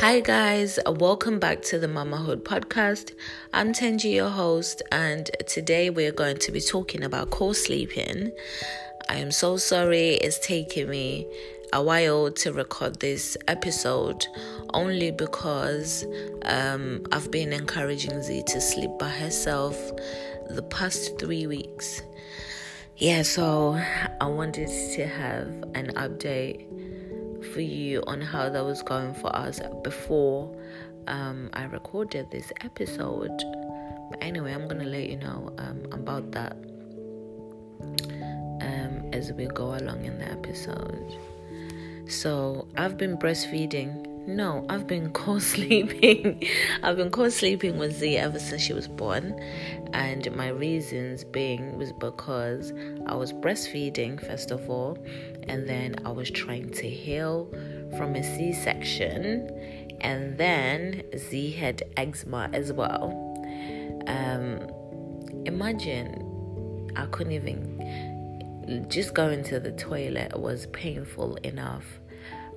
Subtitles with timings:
[0.00, 3.12] Hi, guys, welcome back to the Mamahood podcast.
[3.52, 8.32] I'm Tenji, your host, and today we're going to be talking about co sleeping.
[9.10, 11.26] I am so sorry it's taken me
[11.74, 14.26] a while to record this episode
[14.72, 16.06] only because
[16.46, 19.76] um, I've been encouraging Z to sleep by herself
[20.48, 22.00] the past three weeks.
[22.96, 23.78] Yeah, so
[24.18, 26.69] I wanted to have an update
[27.52, 30.54] for you on how that was going for us before
[31.06, 33.42] um, I recorded this episode.
[34.10, 36.56] But anyway, I'm gonna let you know um, about that
[38.60, 41.18] um, as we go along in the episode.
[42.08, 44.06] So I've been breastfeeding.
[44.26, 46.46] No, I've been co-sleeping.
[46.82, 49.38] I've been co-sleeping with Z ever since she was born,
[49.92, 52.72] and my reasons being was because
[53.06, 54.98] I was breastfeeding first of all,
[55.48, 57.48] and then I was trying to heal
[57.96, 59.48] from a C section,
[60.00, 63.12] and then Z had eczema as well.
[64.06, 64.68] Um,
[65.44, 71.84] imagine I couldn't even just going to the toilet was painful enough.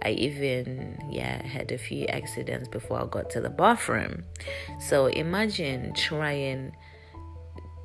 [0.06, 4.26] I even yeah had a few accidents before I got to the bathroom.
[4.80, 6.76] So imagine trying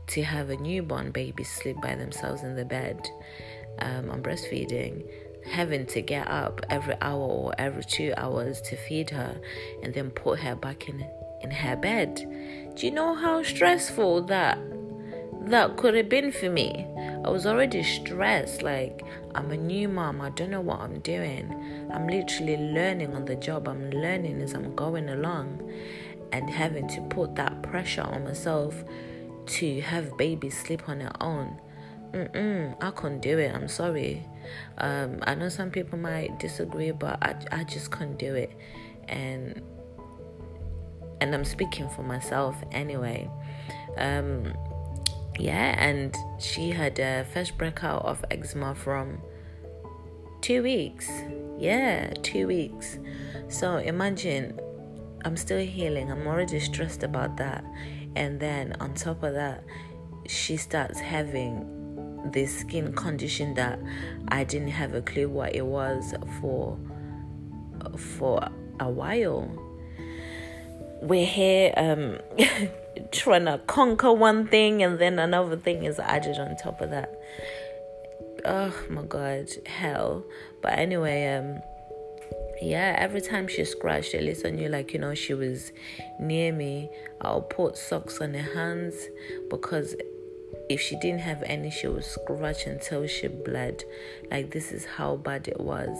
[0.08, 3.08] to have a newborn baby sleep by themselves in the bed
[3.80, 5.04] um, I'm breastfeeding,
[5.46, 9.40] having to get up every hour or every two hours to feed her
[9.82, 11.04] and then put her back in
[11.42, 12.16] in her bed.
[12.74, 14.58] Do you know how stressful that
[15.42, 16.86] that could have been for me?
[17.24, 18.62] I was already stressed.
[18.62, 20.20] Like I'm a new mom.
[20.20, 21.52] I don't know what I'm doing.
[21.92, 23.68] I'm literally learning on the job.
[23.68, 25.70] I'm learning as I'm going along,
[26.32, 28.74] and having to put that pressure on myself
[29.46, 31.58] to have baby sleep on their own
[32.12, 33.54] Mm-mm, I couldn't do it.
[33.54, 34.24] I'm sorry.
[34.78, 38.50] Um, I know some people might disagree, but I, I just couldn't do it.
[39.08, 39.60] And
[41.20, 43.28] and I'm speaking for myself anyway.
[43.96, 44.54] Um,
[45.38, 49.20] yeah, and she had a first breakout of eczema from
[50.40, 51.10] two weeks.
[51.58, 52.98] Yeah, two weeks.
[53.48, 54.58] So imagine
[55.24, 56.10] I'm still healing.
[56.10, 57.64] I'm already stressed about that.
[58.16, 59.64] And then on top of that,
[60.26, 61.77] she starts having
[62.26, 63.78] this skin condition that
[64.28, 66.78] I didn't have a clue what it was for
[67.96, 68.48] for
[68.80, 69.50] a while.
[71.00, 72.18] We're here um,
[73.12, 77.14] trying to conquer one thing and then another thing is added on top of that.
[78.44, 80.24] Oh my god, hell.
[80.62, 81.62] But anyway, um
[82.60, 85.70] yeah, every time she scratched, at least I knew, like, you know, she was
[86.18, 86.90] near me.
[87.20, 88.96] I'll put socks on her hands
[89.48, 89.94] because
[90.68, 93.84] if she didn't have any, she would scratch until she bled.
[94.30, 95.96] Like, this is how bad it was.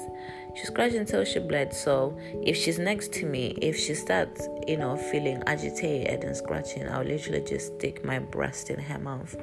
[0.57, 1.73] She scratched until she bled.
[1.73, 6.89] So, if she's next to me, if she starts, you know, feeling agitated and scratching,
[6.89, 9.35] I'll literally just stick my breast in her mouth.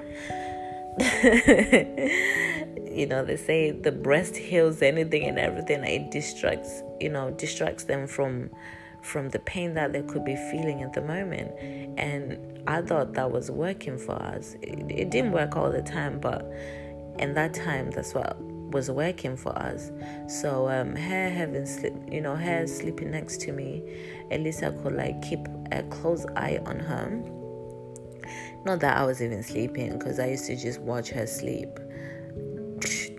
[2.96, 5.84] you know, they say the breast heals anything and everything.
[5.84, 8.50] It distracts, you know, distracts them from
[9.06, 11.52] from the pain that they could be feeling at the moment.
[11.98, 14.56] And I thought that was working for us.
[14.62, 16.52] It, it didn't work all the time, but
[17.20, 19.92] in that time, that's what was working for us.
[20.28, 23.84] So um, her having sleep, you know, her sleeping next to me,
[24.32, 25.40] at least I could like keep
[25.72, 27.24] a close eye on her.
[28.66, 31.70] Not that I was even sleeping, because I used to just watch her sleep.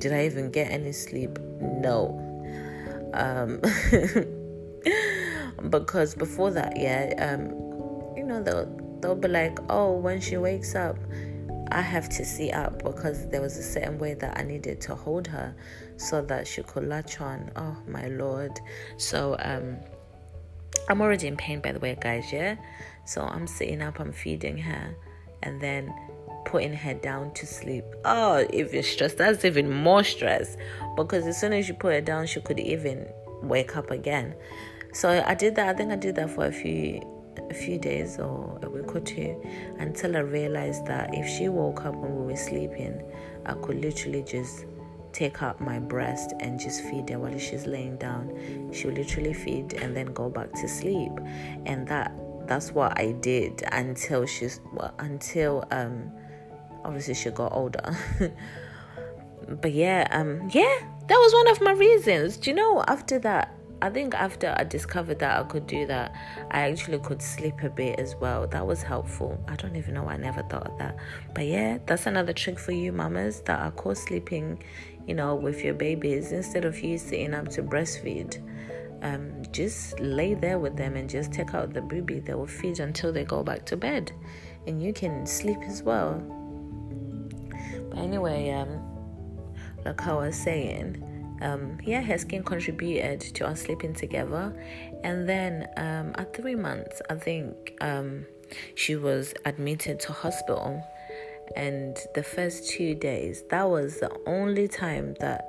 [0.00, 1.38] Did I even get any sleep?
[1.60, 2.22] No.
[3.14, 3.60] Um,
[5.70, 7.50] because before that, yeah, um,
[8.16, 10.96] you know, they'll they'll be like, oh, when she wakes up,
[11.70, 14.94] I have to sit up because there was a certain way that I needed to
[14.94, 15.54] hold her
[15.96, 17.50] so that she could latch on.
[17.56, 18.58] Oh my lord!
[18.96, 19.76] So um,
[20.88, 22.32] I'm already in pain, by the way, guys.
[22.32, 22.56] Yeah,
[23.04, 24.96] so I'm sitting up, I'm feeding her,
[25.42, 25.92] and then
[26.44, 27.84] putting her down to sleep.
[28.04, 29.14] Oh, even stress.
[29.14, 30.56] That's even more stress
[30.96, 33.06] because as soon as you put her down, she could even
[33.42, 34.34] wake up again.
[34.96, 35.68] So I did that.
[35.68, 37.02] I think I did that for a few
[37.50, 39.38] a few days or a week or two
[39.78, 43.02] until I realized that if she woke up when we were sleeping,
[43.44, 44.64] I could literally just
[45.12, 48.70] take out my breast and just feed her while she's laying down.
[48.72, 51.12] She would literally feed and then go back to sleep.
[51.66, 52.10] And that
[52.46, 56.10] that's what I did until she's well, until um
[56.86, 57.84] obviously she got older.
[59.60, 62.38] but yeah, um yeah, that was one of my reasons.
[62.38, 66.14] Do you know after that I think after I discovered that I could do that,
[66.50, 68.46] I actually could sleep a bit as well.
[68.46, 69.38] That was helpful.
[69.48, 70.96] I don't even know why I never thought of that.
[71.34, 74.62] But yeah, that's another trick for you mamas that are co sleeping,
[75.06, 78.42] you know, with your babies instead of you sitting up to breastfeed.
[79.02, 82.20] um, just lay there with them and just take out the baby.
[82.20, 84.12] They will feed until they go back to bed,
[84.66, 86.14] and you can sleep as well.
[87.90, 88.80] But anyway, um,
[89.84, 91.02] like I was saying,
[91.42, 94.54] um, yeah, her skin contributed to us sleeping together.
[95.04, 98.26] And then um, at three months, I think um,
[98.74, 100.82] she was admitted to hospital.
[101.54, 105.48] And the first two days, that was the only time that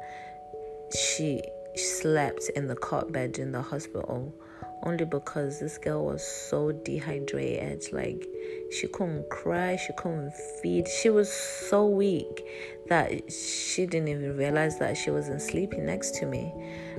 [0.95, 1.41] she
[1.75, 4.33] slept in the cot bed in the hospital
[4.83, 7.91] only because this girl was so dehydrated.
[7.91, 8.27] Like,
[8.71, 10.87] she couldn't cry, she couldn't feed.
[10.87, 12.45] She was so weak
[12.87, 16.53] that she didn't even realize that she wasn't sleeping next to me.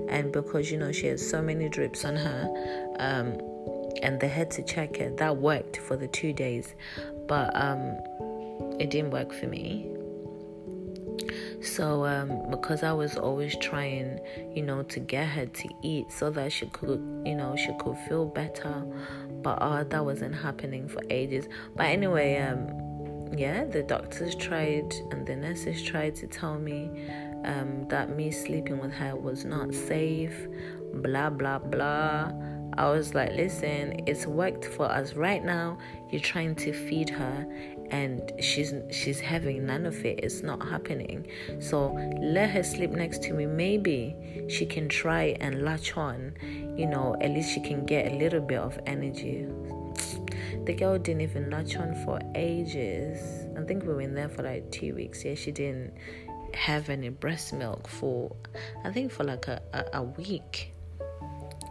[0.09, 3.39] And because, you know, she had so many drips on her, um,
[4.03, 6.75] and they had to check it that worked for the two days.
[7.27, 7.99] But um,
[8.79, 9.95] it didn't work for me
[11.61, 14.21] so um, because I was always trying,
[14.55, 17.97] you know, to get her to eat so that she could, you know, she could
[18.09, 18.85] feel better,
[19.43, 21.49] but uh, that wasn't happening for ages.
[21.75, 26.91] But anyway, um, yeah, the doctors tried and the nurses tried to tell me
[27.45, 30.47] um, that me sleeping with her was not safe,
[30.95, 32.33] blah blah blah.
[32.75, 35.79] I was like, listen, it's worked for us right now.
[36.11, 37.45] You're trying to feed her
[37.91, 40.21] and she's she's having none of it.
[40.23, 41.27] It's not happening.
[41.61, 43.47] So let her sleep next to me.
[43.47, 46.35] Maybe she can try and latch on.
[46.77, 49.47] You know at least she can get a little bit of energy.
[50.65, 53.47] The girl didn't even latch on for ages.
[53.57, 55.25] I think we were in there for like two weeks.
[55.25, 55.95] Yeah she didn't
[56.55, 58.35] have any breast milk for
[58.85, 60.73] i think for like a, a, a week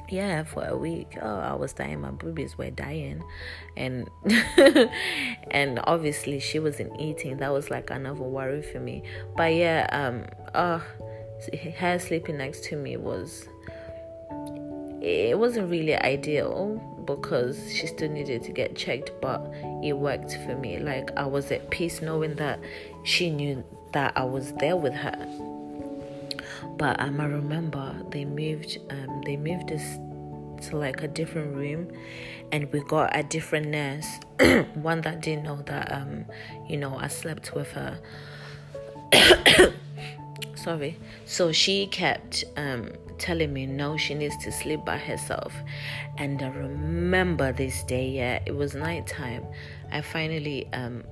[0.10, 1.18] yeah for a week.
[1.22, 2.02] Oh i was dying.
[2.02, 3.24] My boobies were dying.
[3.76, 4.10] And
[5.52, 7.38] and obviously she wasn't eating.
[7.38, 9.04] That was like another worry for me.
[9.36, 10.80] But yeah um uh
[11.78, 13.48] her sleeping next to me was
[15.02, 19.40] it wasn't really ideal because she still needed to get checked but
[19.84, 20.80] it worked for me.
[20.80, 22.60] Like i was at peace knowing that
[23.04, 23.64] she knew
[23.94, 25.47] that i was there with her
[26.78, 29.98] but um, I remember they moved um, they moved us
[30.62, 31.92] to like a different room
[32.52, 34.20] and we got a different nurse
[34.76, 36.26] one that didn't know that um
[36.68, 38.00] you know I slept with her.
[40.56, 40.98] Sorry.
[41.26, 45.54] So she kept um telling me no she needs to sleep by herself.
[46.18, 49.46] And I remember this day yeah it was nighttime.
[49.92, 51.04] I finally um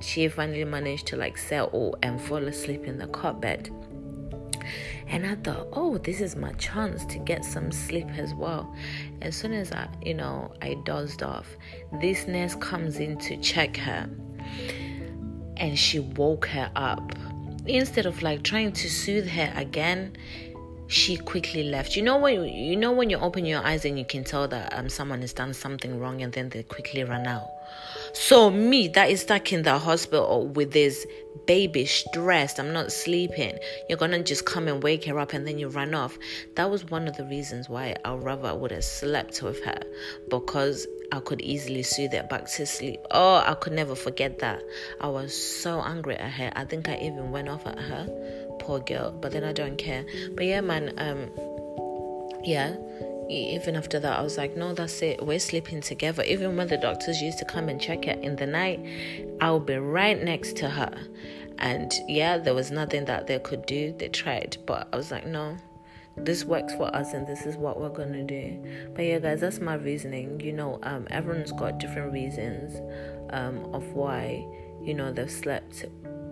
[0.00, 3.70] she finally managed to like settle and fall asleep in the cot bed
[5.10, 8.74] and I thought, oh, this is my chance to get some sleep as well.
[9.22, 11.46] As soon as I, you know, I dozed off,
[12.00, 14.08] this nurse comes in to check her
[15.56, 17.12] and she woke her up.
[17.66, 20.16] Instead of like trying to soothe her again,
[20.88, 21.96] she quickly left.
[21.96, 24.72] You know when you know when you open your eyes and you can tell that
[24.72, 27.48] um someone has done something wrong and then they quickly run out.
[28.12, 31.06] So me that is stuck in the hospital with this
[31.46, 33.58] baby stressed, I'm not sleeping.
[33.88, 36.18] You're gonna just come and wake her up and then you run off.
[36.56, 39.80] That was one of the reasons why I rather would have slept with her
[40.28, 43.00] because I could easily soothe her back to sleep.
[43.10, 44.62] Oh, I could never forget that.
[45.00, 46.52] I was so angry at her.
[46.54, 48.06] I think I even went off at her.
[48.58, 49.10] Poor girl.
[49.12, 50.04] But then I don't care.
[50.34, 51.30] But yeah, man, um
[52.44, 52.76] yeah
[53.28, 55.24] even after that, I was like, no, that's it.
[55.24, 56.22] We're sleeping together.
[56.22, 58.80] Even when the doctors used to come and check her in the night,
[59.40, 60.92] I'll be right next to her.
[61.58, 63.92] And yeah, there was nothing that they could do.
[63.98, 65.56] They tried, but I was like, no,
[66.16, 68.90] this works for us and this is what we're gonna do.
[68.94, 70.40] But yeah, guys, that's my reasoning.
[70.40, 72.80] You know, um, everyone's got different reasons
[73.30, 74.46] um, of why,
[74.80, 75.84] you know, they've slept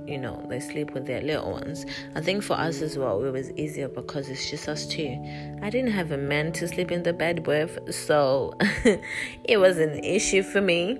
[0.06, 1.84] you know they sleep with their little ones.
[2.14, 5.16] I think for us as well it was easier because it's just us two.
[5.62, 8.52] I didn't have a man to sleep in the bed with so
[9.44, 10.98] it was an issue for me.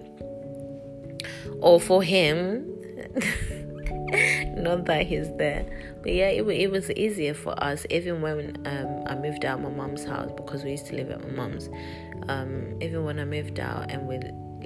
[1.61, 2.73] Or for him.
[4.57, 5.65] Not that he's there.
[6.03, 9.69] But yeah it, it was easier for us even when um, i moved out my
[9.69, 11.69] mom's house because we used to live at my mom's.
[12.29, 14.19] Um, even when i moved out and we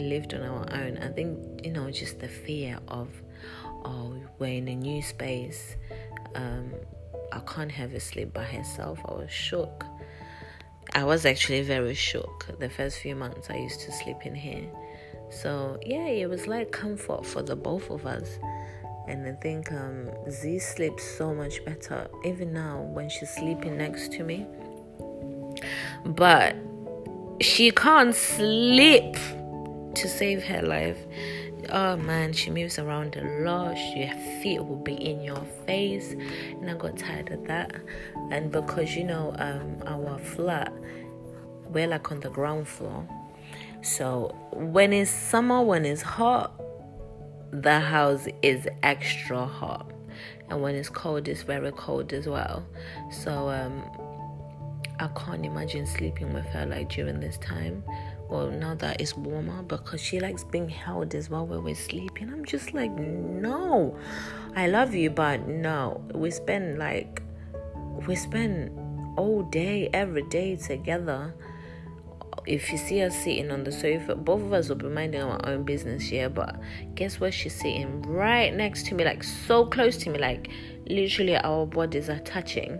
[0.02, 3.09] lived on our own i think you know just the fear of
[3.84, 5.76] oh, we're in a new space.
[6.34, 6.72] Um,
[7.32, 9.00] I can't have her sleep by herself.
[9.04, 9.84] I was shook.
[10.94, 12.58] I was actually very shook.
[12.58, 14.68] The first few months I used to sleep in here.
[15.30, 18.38] So, yeah, it was like comfort for the both of us.
[19.06, 24.12] And I think um, Z sleeps so much better, even now when she's sleeping next
[24.12, 24.46] to me.
[26.04, 26.56] But
[27.40, 29.14] she can't sleep
[29.94, 30.99] to save her life
[31.72, 33.76] oh man, she moves around a lot.
[33.96, 34.12] Your
[34.42, 37.74] feet will be in your face, and I got tired of that.
[38.30, 40.72] And because you know, um, our flat,
[41.68, 43.06] we're like on the ground floor,
[43.82, 46.52] so when it's summer, when it's hot,
[47.50, 49.90] the house is extra hot,
[50.48, 52.66] and when it's cold, it's very cold as well.
[53.10, 53.82] So um,
[54.98, 57.82] I can't imagine sleeping with her like during this time.
[58.30, 62.30] Well, now that it's warmer, because she likes being held as well when we're sleeping.
[62.30, 63.99] I'm just like, no,
[64.54, 66.00] I love you, but no.
[66.14, 67.22] We spend like,
[68.06, 68.70] we spend
[69.18, 71.34] all day, every day together.
[72.46, 75.44] If you see us sitting on the sofa, both of us will be minding our
[75.49, 76.30] own business here.
[76.30, 76.54] But
[76.94, 78.02] guess where she's sitting?
[78.02, 80.49] Right next to me, like so close to me, like
[80.87, 82.78] literally our bodies are touching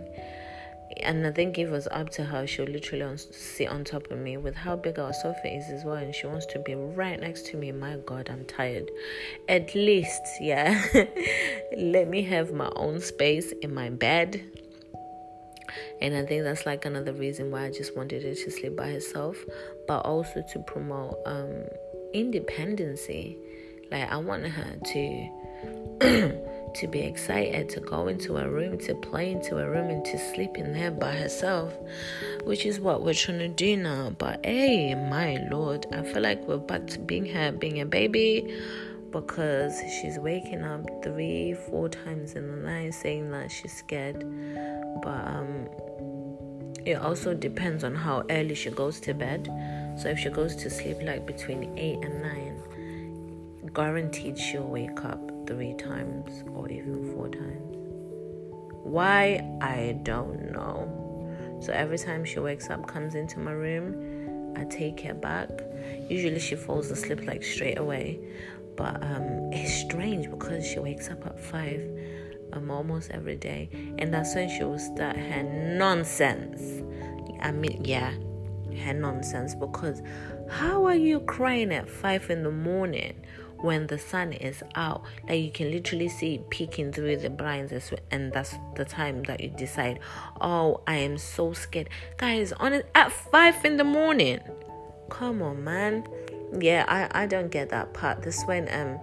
[0.97, 4.19] and I think it was up to her, she'll literally on, sit on top of
[4.19, 5.95] me with how big our sofa is as well.
[5.95, 7.71] And she wants to be right next to me.
[7.71, 8.89] My God, I'm tired.
[9.47, 10.83] At least, yeah,
[11.77, 14.43] let me have my own space in my bed.
[16.01, 18.91] And I think that's like another reason why I just wanted her to sleep by
[18.91, 19.37] herself,
[19.87, 21.63] but also to promote um,
[22.13, 23.37] independency.
[23.89, 26.41] Like, I want her to.
[26.75, 30.17] to be excited to go into a room, to play into a room, and to
[30.17, 31.73] sleep in there by herself,
[32.43, 34.15] which is what we're trying to do now.
[34.17, 38.55] But hey, my lord, I feel like we're back to being her, being a baby,
[39.11, 44.25] because she's waking up three, four times in the night saying that she's scared.
[45.03, 45.67] But um,
[46.85, 49.49] it also depends on how early she goes to bed.
[49.97, 52.61] So if she goes to sleep like between eight and nine,
[53.73, 57.75] guaranteed she'll wake up three times or even four times.
[58.83, 59.45] Why?
[59.61, 61.59] I don't know.
[61.61, 65.49] So every time she wakes up, comes into my room, I take her back.
[66.09, 68.19] Usually she falls asleep like straight away.
[68.77, 71.81] But um, it's strange because she wakes up at five
[72.53, 73.69] um, almost every day.
[73.99, 76.81] And that's when she will start her nonsense.
[77.41, 78.13] I mean, yeah,
[78.85, 79.53] her nonsense.
[79.53, 80.01] Because
[80.49, 83.15] how are you crying at five in the morning
[83.61, 87.71] when the sun is out like you can literally see it peeking through the blinds
[87.71, 89.99] as well, and that's the time that you decide
[90.41, 94.39] oh i am so scared guys on it at five in the morning
[95.09, 96.05] come on man
[96.59, 98.99] yeah i i don't get that part this when um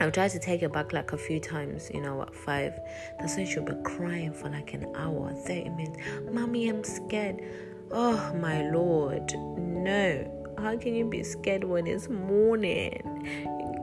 [0.00, 2.78] I've tried to take her back like a few times, you know, at five.
[3.18, 5.98] That's when she'll be crying for like an hour, 30 minutes.
[6.30, 7.42] Mommy, I'm scared.
[7.90, 10.37] Oh my lord, no.
[10.60, 13.00] How can you be scared when it's morning?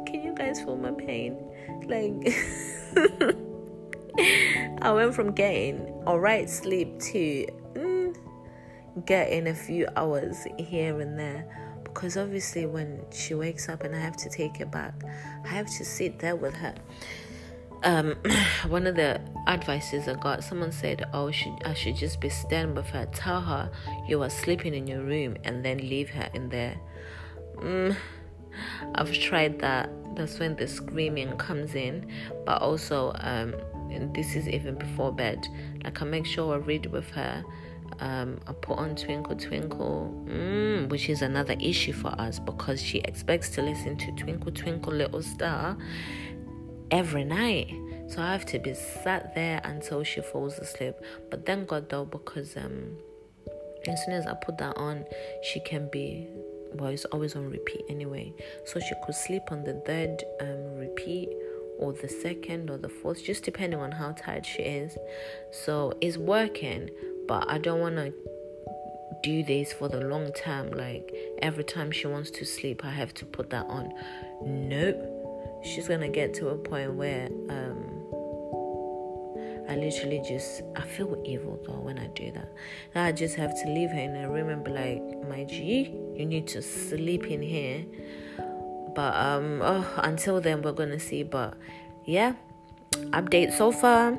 [0.06, 1.38] Can you guys feel my pain?
[1.88, 2.12] Like,
[4.82, 8.14] I went from getting alright sleep to mm,
[9.06, 11.80] getting a few hours here and there.
[11.86, 14.96] Because obviously, when she wakes up and I have to take her back,
[15.46, 16.76] I have to sit there with her
[17.84, 18.16] um,
[18.68, 22.76] one of the advices I got, someone said, "Oh, should, I should just be stern
[22.76, 23.06] with her.
[23.08, 23.72] Tell her
[24.08, 26.76] you are sleeping in your room, and then leave her in there."
[27.58, 27.96] Mm,
[28.96, 29.90] I've tried that.
[30.16, 32.10] That's when the screaming comes in,
[32.46, 33.54] but also, um,
[34.14, 35.46] this is even before bed.
[35.84, 37.44] Like I make sure I read with her.
[38.00, 43.00] Um, I put on Twinkle Twinkle, mm, which is another issue for us because she
[43.00, 45.78] expects to listen to Twinkle Twinkle Little Star
[46.92, 47.74] every night.
[48.08, 50.96] So I have to be sat there until she falls asleep.
[51.30, 52.98] But thank God though, because um,
[53.88, 55.06] as soon as I put that on,
[55.44, 56.28] she can be
[56.74, 58.34] well, it's always on repeat anyway.
[58.66, 61.30] So she could sleep on the third um, repeat
[61.80, 64.98] or the second or the fourth, just depending on how tired she is.
[65.52, 66.90] So it's working,
[67.28, 68.14] but I don't want to
[69.24, 70.72] do this for the long term.
[70.72, 73.94] Like every time she wants to sleep, I have to put that on.
[74.44, 75.15] Nope
[75.66, 77.96] she's gonna get to a point where um,
[79.68, 82.50] I literally just I feel evil though when I do that.
[82.94, 86.26] I just have to leave her in a room and be like, my G, you
[86.26, 87.86] need to sleep in here.
[88.96, 91.24] But um, oh, until then we're gonna see.
[91.24, 91.56] But
[92.06, 92.34] yeah,
[92.92, 94.18] update so far.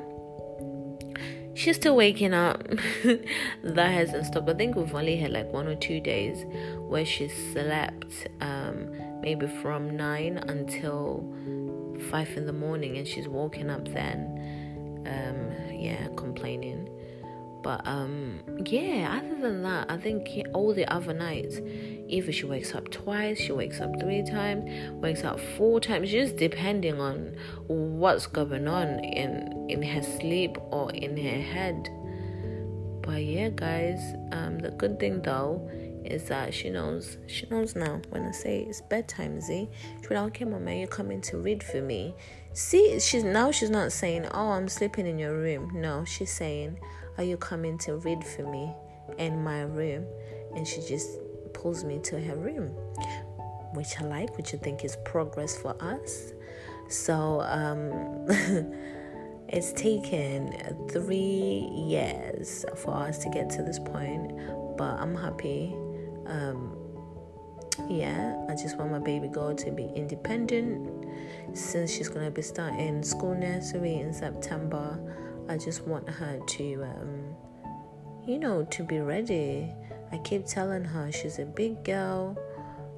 [1.55, 2.63] She's still waking up.
[3.63, 4.47] that hasn't stopped.
[4.47, 6.45] I think we've only had like one or two days
[6.87, 8.27] where she slept.
[8.41, 8.96] Um,
[9.27, 11.21] maybe from 9 until
[12.09, 14.19] 5 in the morning and she's woken up then
[15.05, 15.39] um,
[15.87, 16.87] yeah complaining.
[17.61, 21.59] But um, yeah other than that i think all the other nights
[22.07, 24.63] either she wakes up twice she wakes up three times
[25.05, 27.35] wakes up four times just depending on
[27.67, 28.87] what's going on
[29.21, 29.29] in
[29.69, 31.89] in her sleep or in her head.
[33.01, 35.69] But yeah guys um, the good thing though
[36.07, 39.69] is that she knows she knows now when I say it's bedtime, Z.
[40.01, 42.15] She's like, okay, mama, you're coming to read for me.
[42.53, 45.71] See, she's now she's not saying, Oh, I'm sleeping in your room.
[45.75, 46.79] No, she's saying,
[47.17, 48.73] Are you coming to read for me
[49.19, 50.05] in my room?
[50.55, 51.19] And she just
[51.53, 52.69] pulls me to her room.
[53.73, 56.33] Which I like, which I think is progress for us.
[56.89, 58.25] So um
[59.49, 64.35] it's taken three years for us to get to this point,
[64.77, 65.75] but I'm happy.
[66.27, 66.75] Um,
[67.89, 71.05] yeah, I just want my baby girl to be independent.
[71.53, 74.99] Since she's gonna be starting school nursery in September,
[75.47, 77.35] I just want her to, um,
[78.25, 79.71] you know, to be ready.
[80.11, 82.37] I keep telling her she's a big girl.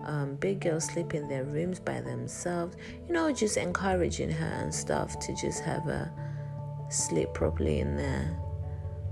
[0.02, 2.76] Um, big girls sleep in their rooms by themselves.
[3.08, 6.12] You know, just encouraging her and stuff to just have a
[6.90, 8.40] sleep properly in there.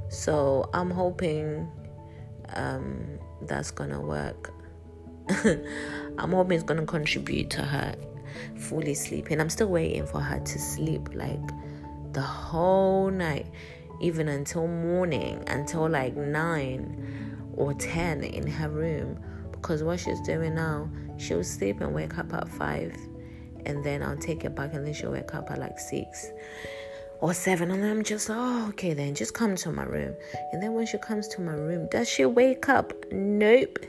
[0.09, 1.69] So I'm hoping
[2.53, 4.53] um, that's gonna work.
[5.29, 7.95] I'm hoping it's gonna contribute to her
[8.55, 9.39] fully sleeping.
[9.39, 11.39] I'm still waiting for her to sleep like
[12.13, 13.47] the whole night,
[14.01, 19.19] even until morning, until like nine or ten in her room.
[19.51, 22.95] Because what she's doing now, she'll sleep and wake up at five,
[23.65, 26.27] and then I'll take her back, and then she'll wake up at like six
[27.19, 30.15] or seven and I'm just oh okay then just come to my room.
[30.51, 32.93] And then when she comes to my room does she wake up?
[33.11, 33.79] Nope.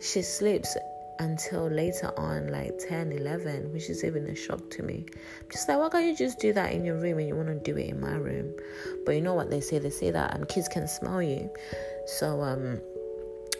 [0.00, 0.76] She sleeps
[1.20, 5.04] until later on like 10 11 which is even a shock to me.
[5.14, 7.48] I'm just like why can't you just do that in your room and you want
[7.48, 8.54] to do it in my room?
[9.04, 9.78] But you know what they say?
[9.78, 11.50] They say that um, kids can smell you.
[12.06, 12.80] So um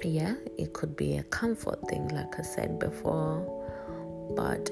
[0.02, 3.50] yeah it could be a comfort thing like I said before.
[4.36, 4.70] But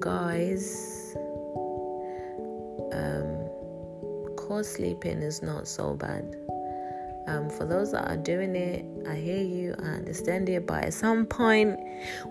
[0.00, 1.16] guys
[2.92, 3.33] um
[4.46, 6.36] co-sleeping is not so bad.
[7.26, 10.92] Um, for those that are doing it, I hear you, I understand it, but at
[10.92, 11.80] some point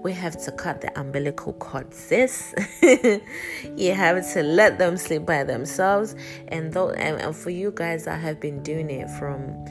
[0.04, 2.54] we have to cut the umbilical cord, sis.
[2.82, 6.16] you have to let them sleep by themselves,
[6.50, 9.66] and though, and, and for you guys that have been doing it from,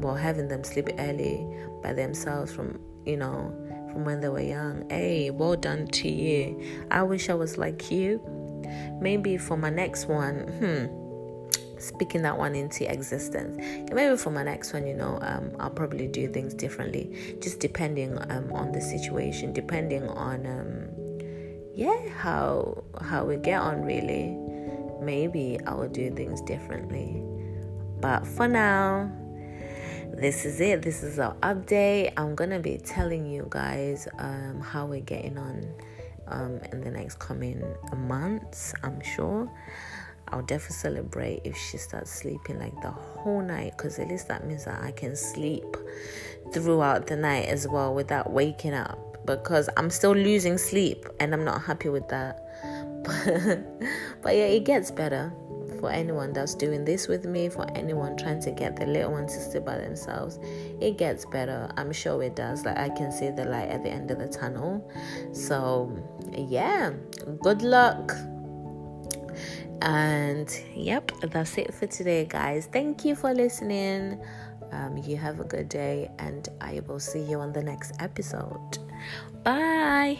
[0.00, 1.46] well, having them sleep early
[1.80, 3.54] by themselves from, you know,
[3.92, 4.90] from when they were young.
[4.90, 6.60] Hey, well done to you.
[6.90, 8.20] I wish I was like you.
[9.00, 11.03] Maybe for my next one, hmm
[11.84, 13.56] speaking that one into existence.
[13.92, 18.18] Maybe for my next one, you know, um, I'll probably do things differently, just depending
[18.30, 20.88] um, on the situation, depending on um,
[21.74, 23.84] yeah how how we get on.
[23.84, 24.36] Really,
[25.00, 27.22] maybe I will do things differently.
[28.00, 29.10] But for now,
[30.12, 30.82] this is it.
[30.82, 32.12] This is our update.
[32.16, 35.66] I'm gonna be telling you guys um, how we're getting on
[36.28, 37.62] um, in the next coming
[37.96, 38.74] months.
[38.82, 39.50] I'm sure.
[40.28, 44.46] I'll definitely celebrate if she starts sleeping like the whole night because at least that
[44.46, 45.76] means that I can sleep
[46.52, 51.44] throughout the night as well without waking up because I'm still losing sleep and I'm
[51.44, 52.40] not happy with that.
[54.22, 55.30] But, yeah, it gets better
[55.78, 59.34] for anyone that's doing this with me, for anyone trying to get the little ones
[59.34, 60.38] to sleep by themselves.
[60.80, 61.70] It gets better.
[61.76, 62.64] I'm sure it does.
[62.64, 64.90] Like I can see the light at the end of the tunnel.
[65.34, 65.94] So,
[66.34, 66.94] yeah,
[67.42, 68.14] good luck
[69.84, 72.68] and yep, that's it for today, guys.
[72.72, 74.18] Thank you for listening.
[74.72, 78.78] Um, you have a good day, and I will see you on the next episode.
[79.44, 80.18] Bye.